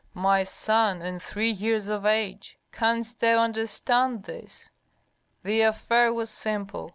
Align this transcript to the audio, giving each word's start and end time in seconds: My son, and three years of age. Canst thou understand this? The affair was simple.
My 0.15 0.43
son, 0.43 1.03
and 1.03 1.21
three 1.21 1.51
years 1.51 1.87
of 1.87 2.07
age. 2.07 2.57
Canst 2.71 3.19
thou 3.19 3.37
understand 3.37 4.23
this? 4.23 4.71
The 5.43 5.61
affair 5.61 6.11
was 6.11 6.31
simple. 6.31 6.89